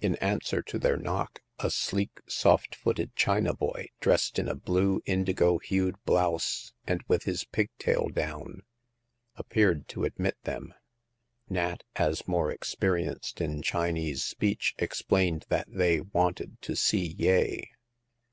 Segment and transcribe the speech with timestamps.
[0.00, 5.00] In answer to their knock, a sleek, soft footed China boy, dressed in a blue
[5.06, 8.62] indigo hued blouse and with his pigtail down,
[9.36, 10.74] appeared to admit them.
[11.48, 17.60] Nat, as more experienced in Chinese speech, explained that they wanted to see Yeh.